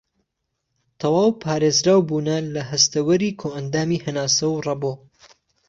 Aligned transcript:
تەواو 0.99 1.29
پارێزراوبوونە 1.43 2.37
لە 2.53 2.61
هەستەوەری 2.71 3.37
کۆئەندامی 3.41 4.03
هەناسە 4.05 4.45
و 4.49 4.57
رەبۆ 4.67 4.93